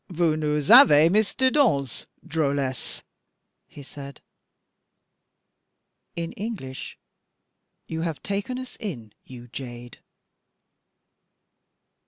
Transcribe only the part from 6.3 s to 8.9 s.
English: "You have taken us